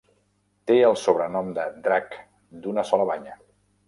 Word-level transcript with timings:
Té 0.69 0.77
el 0.85 0.95
sobrenom 1.01 1.51
de 1.57 1.65
"drac 1.87 2.17
d'una 2.65 2.87
sola 2.93 3.07
banya". 3.11 3.37